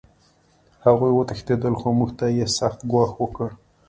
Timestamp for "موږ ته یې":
1.99-2.45